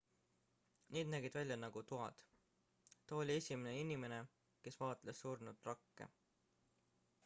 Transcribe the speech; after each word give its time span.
need 0.93 1.07
nägid 1.11 1.33
välja 1.37 1.57
nagu 1.63 1.83
toad 1.91 2.23
ta 3.05 3.19
oli 3.19 3.35
esimene 3.43 3.81
inimene 3.83 4.19
kes 4.63 4.79
vaatles 4.85 5.21
surnud 5.27 5.65
rakke 5.69 6.09